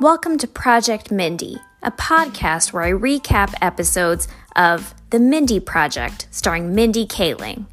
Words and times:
Welcome 0.00 0.38
to 0.38 0.46
Project 0.46 1.10
Mindy, 1.10 1.56
a 1.82 1.90
podcast 1.90 2.72
where 2.72 2.84
I 2.84 2.92
recap 2.92 3.52
episodes 3.60 4.28
of 4.54 4.94
The 5.10 5.18
Mindy 5.18 5.58
Project 5.58 6.28
starring 6.30 6.72
Mindy 6.72 7.04
Kaling. 7.04 7.66